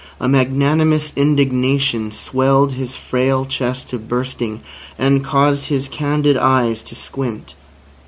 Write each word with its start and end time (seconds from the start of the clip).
A 0.19 0.27
magnanimous 0.27 1.13
indignation 1.15 2.11
swelled 2.11 2.71
his 2.71 2.95
frail 2.95 3.45
chest 3.45 3.89
to 3.91 3.99
bursting, 3.99 4.61
and 4.97 5.23
caused 5.23 5.65
his 5.65 5.87
candid 5.87 6.37
eyes 6.37 6.81
to 6.85 6.95
squint. 6.95 7.53